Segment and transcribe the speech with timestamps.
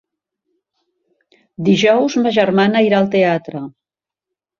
[1.67, 3.63] Dijous ma germana irà al teatre.